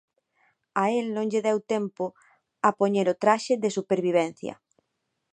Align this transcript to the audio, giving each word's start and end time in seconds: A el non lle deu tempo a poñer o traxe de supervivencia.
A 0.81 0.83
el 0.99 1.05
non 1.15 1.29
lle 1.31 1.45
deu 1.47 1.57
tempo 1.73 2.05
a 2.67 2.69
poñer 2.79 3.07
o 3.13 3.15
traxe 3.23 3.53
de 3.63 3.73
supervivencia. 3.77 4.53